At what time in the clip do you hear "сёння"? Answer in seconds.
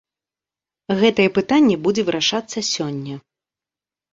2.73-3.15